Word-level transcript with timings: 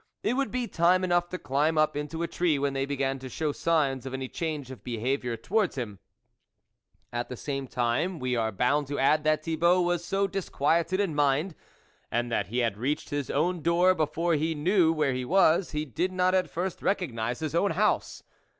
It 0.23 0.33
would 0.33 0.49
be 0.49 0.67
time 0.67 1.03
enough 1.03 1.29
to 1.29 1.37
climb 1.37 1.77
up 1.77 1.95
into 1.95 2.23
a 2.23 2.27
tree 2.27 2.57
when 2.57 2.73
they 2.73 2.87
began 2.87 3.19
to 3.19 3.29
show 3.29 3.51
signs 3.51 4.03
of 4.07 4.15
any 4.15 4.27
change 4.27 4.71
of 4.71 4.83
behaviour 4.83 5.37
towards 5.37 5.77
him, 5.77 5.99
At 7.13 7.29
the 7.29 7.37
same 7.37 7.67
time 7.67 8.17
we 8.17 8.35
are 8.35 8.51
bound 8.51 8.87
to 8.87 8.97
add 8.97 9.23
that 9.25 9.43
Thibault 9.43 9.83
was 9.83 10.03
so 10.03 10.25
disquieted 10.25 10.99
in 10.99 11.13
mind 11.13 11.53
and 12.09 12.31
that 12.31 12.47
he 12.47 12.57
had 12.65 12.77
reached 12.79 13.11
his 13.11 13.29
own 13.29 13.61
door 13.61 13.93
before 13.93 14.33
he 14.33 14.55
knew 14.55 14.91
where 14.91 15.13
he 15.13 15.23
was, 15.23 15.69
he 15.69 15.85
did 15.85 16.11
not 16.11 16.33
at 16.33 16.49
first 16.49 16.81
recognise 16.81 17.37
his 17.37 17.53
own 17.53 17.69
house. 17.69 18.23